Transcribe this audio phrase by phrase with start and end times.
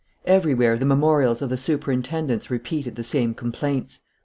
[0.25, 4.01] Everywhere the memorials of the superintendents repeated the same complaints.